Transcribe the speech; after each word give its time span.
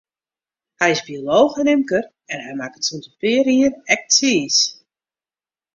Hy 0.79 0.87
is 0.95 1.01
biolooch 1.05 1.55
en 1.61 1.71
ymker, 1.75 2.03
en 2.33 2.43
hy 2.45 2.53
makket 2.59 2.85
sûnt 2.87 3.07
in 3.09 3.15
pear 3.21 3.45
jier 3.55 3.73
ek 3.93 4.01
tsiis. 4.05 4.57